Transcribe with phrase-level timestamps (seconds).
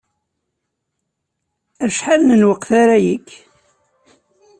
[1.85, 3.29] Acḥal n lweqt ara yekk?